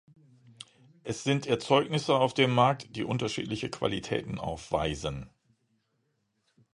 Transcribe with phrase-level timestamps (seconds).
[1.03, 5.29] Es sind Erzeugnisse auf dem Markt, die unterschiedliche Qualitäten aufweisen.